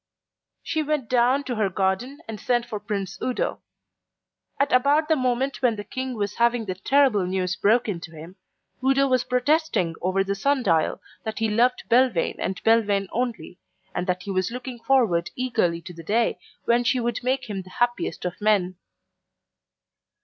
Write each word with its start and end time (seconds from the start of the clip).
She 0.63 0.81
went 0.81 1.09
down 1.09 1.43
to 1.43 1.53
her 1.57 1.69
garden 1.69 2.21
and 2.27 2.39
sent 2.39 2.65
for 2.65 2.79
Prince 2.79 3.19
Udo. 3.21 3.61
At 4.59 4.71
about 4.73 5.09
the 5.09 5.15
moment 5.15 5.61
when 5.61 5.75
the 5.75 5.83
King 5.83 6.15
was 6.15 6.37
having 6.37 6.65
the 6.65 6.73
terrible 6.73 7.23
news 7.27 7.55
broken 7.55 7.99
to 7.99 8.11
him, 8.11 8.35
Udo 8.83 9.07
was 9.07 9.23
protesting 9.23 9.93
over 10.01 10.23
the 10.23 10.33
sundial 10.33 11.01
that 11.23 11.37
he 11.37 11.49
loved 11.51 11.83
Belvane 11.87 12.39
and 12.39 12.63
Belvane 12.63 13.09
only, 13.11 13.59
and 13.93 14.07
that 14.07 14.23
he 14.23 14.31
was 14.31 14.49
looking 14.49 14.79
forward 14.79 15.29
eagerly 15.35 15.81
to 15.83 15.93
the 15.93 16.01
day 16.03 16.39
when 16.65 16.83
she 16.83 16.99
would 16.99 17.19
make 17.23 17.47
him 17.47 17.61
the 17.61 17.69
happiest 17.69 18.25
of 18.25 18.41
men. 18.41 18.77